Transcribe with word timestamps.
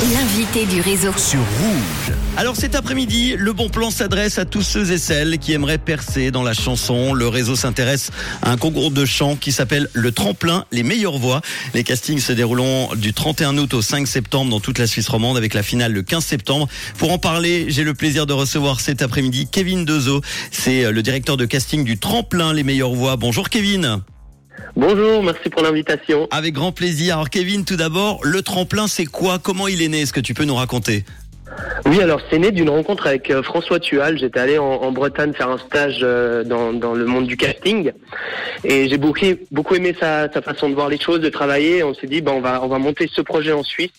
L'invité 0.00 0.64
du 0.64 0.80
réseau. 0.80 1.12
sur 1.16 1.40
Rouge. 1.40 2.14
Alors 2.36 2.54
cet 2.54 2.76
après-midi, 2.76 3.34
le 3.36 3.52
bon 3.52 3.68
plan 3.68 3.90
s'adresse 3.90 4.38
à 4.38 4.44
tous 4.44 4.62
ceux 4.62 4.92
et 4.92 4.98
celles 4.98 5.38
qui 5.38 5.52
aimeraient 5.52 5.76
percer 5.76 6.30
dans 6.30 6.44
la 6.44 6.54
chanson. 6.54 7.12
Le 7.12 7.26
réseau 7.26 7.56
s'intéresse 7.56 8.12
à 8.42 8.52
un 8.52 8.56
concours 8.56 8.92
de 8.92 9.04
chant 9.04 9.34
qui 9.34 9.50
s'appelle 9.50 9.88
Le 9.94 10.12
Tremplin, 10.12 10.66
les 10.70 10.84
meilleures 10.84 11.18
voix. 11.18 11.40
Les 11.74 11.82
castings 11.82 12.20
se 12.20 12.32
dérouleront 12.32 12.94
du 12.94 13.12
31 13.12 13.58
août 13.58 13.74
au 13.74 13.82
5 13.82 14.06
septembre 14.06 14.52
dans 14.52 14.60
toute 14.60 14.78
la 14.78 14.86
Suisse 14.86 15.08
romande 15.08 15.36
avec 15.36 15.52
la 15.52 15.64
finale 15.64 15.92
le 15.92 16.02
15 16.02 16.24
septembre. 16.24 16.68
Pour 16.96 17.10
en 17.10 17.18
parler, 17.18 17.66
j'ai 17.68 17.82
le 17.82 17.92
plaisir 17.92 18.24
de 18.24 18.32
recevoir 18.32 18.78
cet 18.78 19.02
après-midi 19.02 19.48
Kevin 19.50 19.84
Dezo. 19.84 20.20
C'est 20.52 20.92
le 20.92 21.02
directeur 21.02 21.36
de 21.36 21.44
casting 21.44 21.82
du 21.82 21.98
Tremplin, 21.98 22.52
les 22.52 22.62
meilleures 22.62 22.94
voix. 22.94 23.16
Bonjour 23.16 23.48
Kevin. 23.48 24.00
Bonjour, 24.76 25.22
merci 25.22 25.48
pour 25.50 25.62
l'invitation. 25.62 26.28
Avec 26.30 26.54
grand 26.54 26.72
plaisir. 26.72 27.14
Alors 27.14 27.30
Kevin, 27.30 27.64
tout 27.64 27.76
d'abord, 27.76 28.20
le 28.22 28.42
tremplin, 28.42 28.86
c'est 28.86 29.06
quoi? 29.06 29.38
Comment 29.38 29.68
il 29.68 29.82
est 29.82 29.88
né? 29.88 30.02
Est-ce 30.02 30.12
que 30.12 30.20
tu 30.20 30.34
peux 30.34 30.44
nous 30.44 30.54
raconter? 30.54 31.04
Oui, 31.86 32.00
alors 32.00 32.20
c'est 32.30 32.38
né 32.38 32.52
d'une 32.52 32.70
rencontre 32.70 33.06
avec 33.06 33.30
euh, 33.30 33.42
François 33.42 33.80
Tual. 33.80 34.18
J'étais 34.18 34.38
allé 34.38 34.58
en, 34.58 34.64
en 34.64 34.92
Bretagne 34.92 35.32
faire 35.32 35.48
un 35.48 35.58
stage 35.58 36.00
euh, 36.02 36.44
dans, 36.44 36.72
dans 36.72 36.94
le 36.94 37.04
monde 37.04 37.26
du 37.26 37.36
casting 37.36 37.92
et 38.62 38.88
j'ai 38.88 38.98
beaucoup, 38.98 39.26
beaucoup 39.50 39.74
aimé 39.74 39.96
sa, 39.98 40.30
sa 40.30 40.42
façon 40.42 40.68
de 40.68 40.74
voir 40.74 40.88
les 40.88 41.00
choses, 41.00 41.20
de 41.20 41.28
travailler. 41.28 41.82
On 41.82 41.94
s'est 41.94 42.06
dit, 42.06 42.20
ben, 42.20 42.32
on, 42.32 42.40
va, 42.40 42.62
on 42.62 42.68
va 42.68 42.78
monter 42.78 43.08
ce 43.12 43.22
projet 43.22 43.52
en 43.52 43.64
Suisse. 43.64 43.90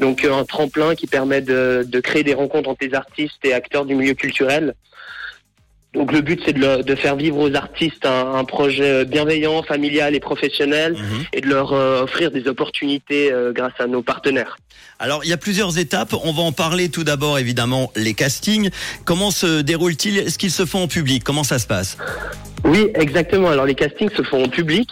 Donc 0.00 0.24
euh, 0.24 0.34
un 0.34 0.44
tremplin 0.44 0.94
qui 0.94 1.06
permet 1.06 1.40
de, 1.40 1.86
de 1.86 2.00
créer 2.00 2.24
des 2.24 2.34
rencontres 2.34 2.68
entre 2.68 2.84
les 2.84 2.94
artistes 2.94 3.42
et 3.44 3.54
acteurs 3.54 3.86
du 3.86 3.94
milieu 3.94 4.14
culturel. 4.14 4.74
Donc 5.94 6.12
le 6.12 6.20
but 6.20 6.40
c'est 6.44 6.52
de, 6.52 6.60
le- 6.60 6.82
de 6.82 6.94
faire 6.94 7.16
vivre 7.16 7.38
aux 7.38 7.54
artistes 7.54 8.04
un, 8.04 8.34
un 8.34 8.44
projet 8.44 9.04
bienveillant, 9.04 9.62
familial 9.62 10.14
et 10.14 10.20
professionnel 10.20 10.92
Mhm. 10.92 11.24
et 11.32 11.40
de 11.40 11.48
leur 11.48 11.72
euh, 11.72 12.02
offrir 12.02 12.30
des 12.30 12.46
opportunités 12.46 13.32
euh, 13.32 13.52
grâce 13.52 13.72
à 13.78 13.86
nos 13.86 14.02
partenaires. 14.02 14.56
Alors, 15.00 15.24
il 15.24 15.30
y 15.30 15.32
a 15.32 15.36
plusieurs 15.36 15.78
étapes. 15.78 16.12
On 16.24 16.32
va 16.32 16.42
en 16.42 16.50
parler 16.52 16.88
tout 16.88 17.04
d'abord, 17.04 17.38
évidemment, 17.38 17.92
les 17.94 18.14
castings. 18.14 18.70
Comment 19.04 19.30
se 19.30 19.60
déroulent-ils? 19.60 20.18
Est-ce 20.18 20.38
qu'ils 20.38 20.50
se 20.50 20.66
font 20.66 20.82
en 20.82 20.88
public? 20.88 21.22
Comment 21.24 21.44
ça 21.44 21.58
se 21.60 21.66
passe? 21.68 21.96
Oui, 22.64 22.88
exactement. 22.94 23.48
Alors 23.48 23.64
les 23.64 23.76
castings 23.76 24.10
se 24.14 24.22
font 24.22 24.44
en 24.44 24.48
public. 24.48 24.88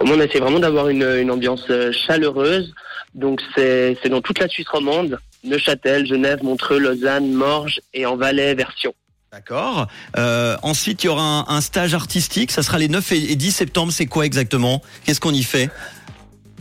On 0.00 0.20
essaie 0.20 0.38
vraiment 0.38 0.60
d'avoir 0.60 0.88
une, 0.88 1.02
une 1.02 1.30
ambiance 1.30 1.64
euh, 1.70 1.90
chaleureuse. 1.92 2.72
Donc 3.14 3.40
c'est 3.56 3.96
c'est 4.02 4.10
dans 4.10 4.20
toute 4.20 4.38
la 4.38 4.48
Suisse 4.48 4.68
romande, 4.68 5.18
Neuchâtel, 5.44 6.06
Genève, 6.06 6.42
Montreux, 6.44 6.78
Lausanne, 6.78 7.32
Morges 7.32 7.80
et 7.94 8.04
en 8.06 8.16
Valais 8.16 8.54
version. 8.54 8.94
D'accord. 9.30 9.88
Euh, 10.16 10.56
ensuite, 10.62 11.04
il 11.04 11.08
y 11.08 11.10
aura 11.10 11.44
un, 11.52 11.60
stage 11.60 11.92
artistique. 11.92 12.50
Ça 12.50 12.62
sera 12.62 12.78
les 12.78 12.88
9 12.88 13.12
et 13.12 13.32
et 13.32 13.36
10 13.36 13.52
septembre. 13.52 13.92
C'est 13.92 14.06
quoi 14.06 14.24
exactement? 14.24 14.80
Qu'est-ce 15.04 15.20
qu'on 15.20 15.34
y 15.34 15.42
fait? 15.42 15.68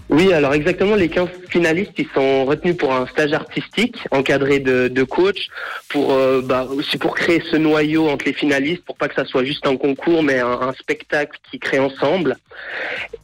Oui, 0.10 0.32
alors 0.32 0.54
exactement, 0.54 0.96
les 0.96 1.10
15 1.10 1.28
finalistes, 1.50 1.92
ils 1.98 2.08
sont 2.14 2.46
retenus 2.46 2.78
pour 2.78 2.94
un 2.94 3.08
stage 3.08 3.34
artistique 3.34 3.98
encadré 4.12 4.60
de, 4.60 4.88
de 4.88 5.04
coach, 5.04 5.50
pour 5.90 6.14
euh, 6.14 6.42
bah, 6.42 6.66
aussi 6.70 6.98
pour 6.98 7.14
créer 7.14 7.44
ce 7.52 7.58
noyau 7.58 8.08
entre 8.08 8.24
les 8.24 8.32
finalistes, 8.32 8.86
pour 8.86 8.96
pas 8.96 9.10
que 9.10 9.16
ça 9.16 9.26
soit 9.26 9.44
juste 9.44 9.68
un 9.68 9.76
concours, 9.76 10.24
mais 10.24 10.40
un, 10.40 10.62
un 10.62 10.74
spectacle 10.74 11.38
qui 11.52 11.60
crée 11.60 11.80
ensemble, 11.80 12.38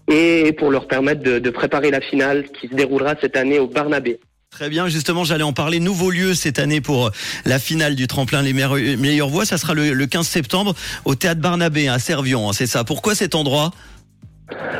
et 0.09 0.51
pour 0.53 0.71
leur 0.71 0.87
permettre 0.87 1.23
de 1.23 1.49
préparer 1.49 1.89
la 1.89 2.01
finale 2.01 2.49
qui 2.49 2.67
se 2.67 2.73
déroulera 2.73 3.15
cette 3.21 3.37
année 3.37 3.59
au 3.59 3.67
Barnabé. 3.67 4.19
Très 4.53 4.69
bien. 4.69 4.87
Justement, 4.87 5.23
j'allais 5.23 5.43
en 5.43 5.53
parler. 5.53 5.79
Nouveau 5.79 6.11
lieu 6.11 6.33
cette 6.35 6.59
année 6.59 6.79
pour 6.81 7.11
la 7.45 7.57
finale 7.59 7.95
du 7.95 8.07
tremplin 8.07 8.41
Les 8.41 8.53
meilleures, 8.53 8.75
meilleures 8.75 9.29
voix. 9.29 9.45
Ça 9.45 9.57
sera 9.57 9.73
le, 9.73 9.93
le 9.93 10.05
15 10.05 10.27
septembre 10.27 10.75
au 11.05 11.15
théâtre 11.15 11.41
Barnabé 11.41 11.87
à 11.87 11.97
Servion. 11.99 12.49
hein, 12.49 12.53
c'est 12.53 12.67
ça. 12.67 12.83
Pourquoi 12.83 13.15
cet 13.15 13.33
endroit? 13.35 13.71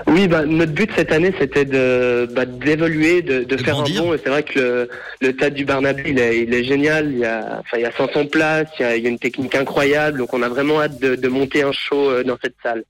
Oui, 0.07 0.27
bah, 0.27 0.45
notre 0.45 0.73
but 0.73 0.91
cette 0.95 1.11
année, 1.11 1.33
c'était 1.39 1.65
de 1.65 2.29
bah, 2.35 2.45
d'évoluer, 2.45 3.21
de, 3.23 3.39
de 3.39 3.55
De 3.55 3.57
faire 3.57 3.75
grandir. 3.75 4.01
un 4.01 4.05
bond. 4.05 4.13
Et 4.13 4.19
c'est 4.23 4.29
vrai 4.29 4.43
que 4.43 4.59
le, 4.59 4.89
le 5.21 5.35
théâtre 5.35 5.55
du 5.55 5.65
Barnabé, 5.65 6.03
il 6.07 6.19
est, 6.19 6.41
il 6.43 6.53
est 6.53 6.63
génial. 6.63 7.09
Il 7.11 7.19
y 7.19 7.25
a, 7.25 7.59
enfin, 7.61 7.77
il 7.77 7.81
y 7.81 7.85
a 7.85 7.91
500 7.91 8.27
places, 8.27 8.67
il 8.79 8.83
y 8.83 8.85
a, 8.85 8.95
il 8.95 9.03
y 9.03 9.07
a 9.07 9.09
une 9.09 9.17
technique 9.17 9.55
incroyable. 9.55 10.19
Donc, 10.19 10.33
on 10.33 10.43
a 10.43 10.49
vraiment 10.49 10.81
hâte 10.81 10.99
de, 11.01 11.15
de 11.15 11.27
monter 11.29 11.63
un 11.63 11.71
show 11.71 12.11
euh, 12.11 12.23
dans 12.23 12.37
cette 12.43 12.55
salle. 12.61 12.83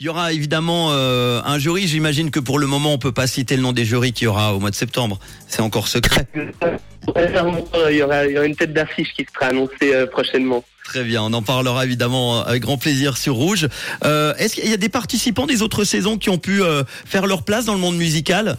Il 0.00 0.06
y 0.06 0.08
aura 0.08 0.32
évidemment 0.32 0.88
euh, 0.90 1.40
un 1.44 1.58
jury. 1.58 1.86
J'imagine 1.86 2.30
que 2.30 2.40
pour 2.40 2.58
le 2.58 2.66
moment, 2.66 2.92
on 2.92 2.98
peut 2.98 3.12
pas 3.12 3.26
citer 3.26 3.56
le 3.56 3.62
nom 3.62 3.72
des 3.72 3.84
jurys 3.84 4.12
qu'il 4.12 4.24
y 4.24 4.28
aura 4.28 4.54
au 4.54 4.60
mois 4.60 4.70
de 4.70 4.74
septembre. 4.74 5.18
C'est 5.46 5.62
encore 5.62 5.88
secret. 5.88 6.26
Il 6.34 7.96
y 7.96 8.02
aura, 8.02 8.26
il 8.26 8.32
y 8.32 8.36
aura 8.36 8.46
une 8.46 8.56
tête 8.56 8.72
d'affiche 8.72 9.12
qui 9.14 9.24
sera 9.32 9.46
annoncée 9.46 9.94
euh, 9.94 10.06
prochainement. 10.06 10.64
Très 10.84 11.04
bien, 11.04 11.22
on 11.22 11.32
en 11.32 11.42
parlera 11.42 11.84
évidemment 11.84 12.42
avec 12.42 12.62
grand 12.62 12.76
plaisir 12.76 13.16
sur 13.16 13.34
Rouge. 13.34 13.68
Euh, 14.04 14.34
Est-ce 14.34 14.56
qu'il 14.56 14.68
y 14.68 14.74
a 14.74 14.78
des 14.78 14.88
participants 14.90 15.46
des 15.46 15.62
autres 15.62 15.84
saisons 15.84 16.18
qui 16.18 16.28
ont 16.28 16.38
pu 16.38 16.62
euh, 16.62 16.82
faire 17.06 17.26
leur 17.26 17.42
place 17.42 17.64
dans 17.64 17.72
le 17.74 17.80
monde 17.80 17.96
musical? 17.96 18.58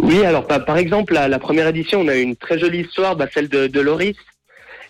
Oui, 0.00 0.24
alors 0.24 0.46
par, 0.46 0.64
par 0.64 0.78
exemple, 0.78 1.12
la, 1.12 1.28
la 1.28 1.38
première 1.38 1.66
édition, 1.66 2.00
on 2.00 2.08
a 2.08 2.14
eu 2.16 2.22
une 2.22 2.36
très 2.36 2.58
jolie 2.58 2.80
histoire, 2.80 3.16
bah, 3.16 3.26
celle 3.34 3.48
de, 3.48 3.66
de 3.66 3.80
Loris, 3.80 4.16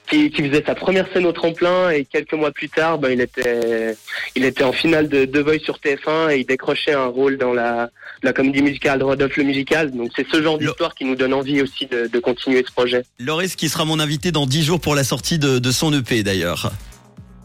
qui, 0.08 0.30
qui 0.30 0.48
faisait 0.48 0.64
sa 0.66 0.74
première 0.74 1.06
scène 1.12 1.26
au 1.26 1.32
tremplin 1.32 1.90
et 1.90 2.04
quelques 2.04 2.32
mois 2.34 2.50
plus 2.50 2.68
tard, 2.68 2.98
bah, 2.98 3.10
il 3.12 3.20
était, 3.20 3.96
il 4.34 4.44
était 4.44 4.64
en 4.64 4.72
finale 4.72 5.08
de 5.08 5.24
The 5.24 5.38
Voice 5.38 5.60
sur 5.64 5.78
TF1 5.78 6.30
et 6.32 6.38
il 6.40 6.46
décrochait 6.46 6.94
un 6.94 7.06
rôle 7.06 7.38
dans 7.38 7.52
la, 7.52 7.90
la 8.22 8.32
comédie 8.32 8.62
musicale 8.62 9.02
Rodolphe 9.02 9.36
le 9.36 9.44
musical. 9.44 9.90
Donc 9.90 10.10
c'est 10.16 10.26
ce 10.30 10.42
genre 10.42 10.58
d'histoire 10.58 10.94
qui 10.94 11.04
nous 11.04 11.14
donne 11.14 11.34
envie 11.34 11.60
aussi 11.62 11.86
de, 11.86 12.06
de 12.06 12.18
continuer 12.18 12.64
ce 12.66 12.72
projet. 12.72 13.04
Loris 13.18 13.56
qui 13.56 13.68
sera 13.68 13.84
mon 13.84 14.00
invité 14.00 14.32
dans 14.32 14.46
10 14.46 14.64
jours 14.64 14.80
pour 14.80 14.94
la 14.94 15.04
sortie 15.04 15.38
de, 15.38 15.58
de 15.58 15.70
son 15.70 15.92
EP 15.92 16.22
d'ailleurs. 16.22 16.72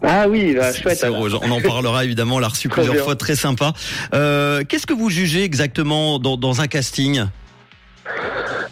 Ah 0.05 0.27
oui, 0.27 0.53
bah, 0.53 0.73
chouette. 0.73 1.05
On 1.07 1.51
en 1.51 1.61
parlera 1.61 2.03
évidemment, 2.05 2.35
on 2.35 2.39
l'a 2.39 2.49
reçu 2.49 2.67
plusieurs 2.67 2.95
bien. 2.95 3.03
fois, 3.03 3.15
très 3.15 3.35
sympa. 3.37 3.73
Euh, 4.13 4.63
Qu'est-ce 4.67 4.85
que 4.85 4.93
vous 4.93 5.09
jugez 5.09 5.43
exactement 5.43 6.19
dans, 6.19 6.35
dans 6.35 6.59
un 6.59 6.67
casting? 6.67 7.23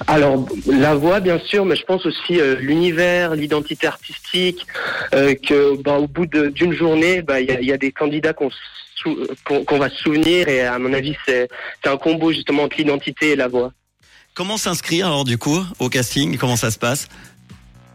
Alors 0.07 0.45
la 0.67 0.95
voix 0.95 1.19
bien 1.19 1.39
sûr, 1.39 1.65
mais 1.65 1.75
je 1.75 1.83
pense 1.83 2.05
aussi 2.05 2.39
euh, 2.39 2.55
l'univers, 2.59 3.35
l'identité 3.35 3.87
artistique, 3.87 4.65
euh, 5.13 5.35
que 5.35 5.75
bah, 5.81 5.97
au 5.99 6.07
bout 6.07 6.25
d'une 6.25 6.73
journée, 6.73 7.21
bah, 7.21 7.39
il 7.41 7.47
y, 7.47 7.51
a, 7.51 7.59
il 7.61 7.67
y 7.67 7.73
a 7.73 7.77
des 7.77 7.91
candidats 7.91 8.33
qu'on 8.33 8.49
sou- 8.95 9.27
qu'on 9.45 9.63
qu'on 9.63 9.79
va 9.79 9.89
se 9.89 9.97
souvenir 9.97 10.47
et 10.47 10.61
à 10.61 10.77
mon 10.79 10.93
avis 10.93 11.15
c'est 11.25 11.47
c'est 11.83 11.89
un 11.89 11.97
combo 11.97 12.31
justement 12.31 12.63
entre 12.63 12.77
l'identité 12.77 13.31
et 13.31 13.35
la 13.35 13.47
voix. 13.47 13.71
Comment 14.33 14.57
s'inscrire 14.57 15.07
alors 15.07 15.25
du 15.25 15.37
coup 15.37 15.59
au 15.79 15.89
casting? 15.89 16.37
Comment 16.37 16.55
ça 16.55 16.71
se 16.71 16.79
passe? 16.79 17.07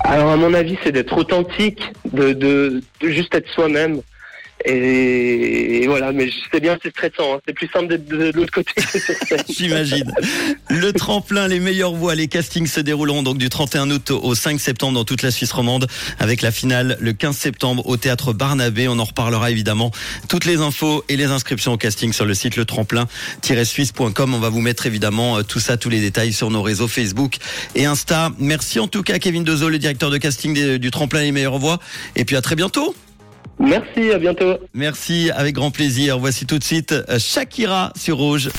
Alors 0.00 0.32
à 0.32 0.36
mon 0.36 0.52
avis, 0.52 0.76
c'est 0.84 0.92
d'être 0.92 1.16
authentique, 1.16 1.80
de 2.12 2.82
juste 3.00 3.34
être 3.34 3.48
soi-même. 3.48 4.02
Et, 4.64 5.86
voilà, 5.86 6.12
mais 6.12 6.28
sais 6.52 6.60
bien, 6.60 6.78
c'est 6.82 6.90
stressant. 6.90 7.34
hein. 7.34 7.40
C'est 7.46 7.52
plus 7.52 7.68
simple 7.68 7.88
d'être 7.88 8.06
de, 8.06 8.32
l'autre 8.32 8.52
côté 8.52 8.72
que. 8.74 9.36
J'imagine. 9.52 10.10
Le 10.70 10.92
tremplin, 10.92 11.46
les 11.46 11.60
meilleures 11.60 11.94
voix, 11.94 12.14
les 12.14 12.26
castings 12.26 12.66
se 12.66 12.80
dérouleront 12.80 13.22
donc 13.22 13.38
du 13.38 13.48
31 13.48 13.90
août 13.90 14.10
au 14.10 14.34
5 14.34 14.58
septembre 14.58 14.94
dans 14.94 15.04
toute 15.04 15.22
la 15.22 15.30
Suisse 15.30 15.52
romande, 15.52 15.86
avec 16.18 16.42
la 16.42 16.50
finale 16.50 16.96
le 17.00 17.12
15 17.12 17.36
septembre 17.36 17.86
au 17.86 17.96
théâtre 17.96 18.32
Barnabé. 18.32 18.88
On 18.88 18.98
en 18.98 19.04
reparlera 19.04 19.50
évidemment. 19.50 19.90
Toutes 20.28 20.46
les 20.46 20.56
infos 20.56 21.04
et 21.08 21.16
les 21.16 21.26
inscriptions 21.26 21.74
au 21.74 21.76
casting 21.76 22.12
sur 22.12 22.24
le 22.24 22.34
site 22.34 22.56
letremplin-suisse.com. 22.56 24.34
On 24.34 24.40
va 24.40 24.48
vous 24.48 24.60
mettre 24.60 24.86
évidemment 24.86 25.38
euh, 25.38 25.42
tout 25.42 25.60
ça, 25.60 25.76
tous 25.76 25.90
les 25.90 26.00
détails 26.00 26.32
sur 26.32 26.50
nos 26.50 26.62
réseaux 26.62 26.88
Facebook 26.88 27.36
et 27.74 27.84
Insta. 27.84 28.32
Merci 28.38 28.80
en 28.80 28.88
tout 28.88 29.02
cas 29.02 29.18
Kevin 29.18 29.44
Dezo, 29.44 29.68
le 29.68 29.78
directeur 29.78 30.10
de 30.10 30.18
casting 30.18 30.78
du 30.78 30.90
tremplin 30.90 31.20
les 31.20 31.32
meilleures 31.32 31.58
voix. 31.58 31.78
Et 32.16 32.24
puis 32.24 32.36
à 32.36 32.40
très 32.40 32.56
bientôt. 32.56 32.94
Merci, 33.58 34.12
à 34.12 34.18
bientôt. 34.18 34.58
Merci, 34.74 35.30
avec 35.34 35.54
grand 35.54 35.70
plaisir. 35.70 36.18
Voici 36.18 36.46
tout 36.46 36.58
de 36.58 36.64
suite 36.64 36.92
euh, 36.92 37.18
Shakira 37.18 37.92
sur 37.96 38.18
Rouge. 38.18 38.50